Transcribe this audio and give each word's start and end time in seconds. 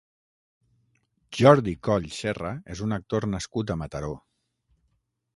Jordi 1.39 1.73
Coll 1.87 2.07
Serra 2.19 2.53
és 2.75 2.81
un 2.85 2.95
actor 2.97 3.27
nascut 3.35 3.75
a 3.75 3.77
Mataró. 3.83 4.15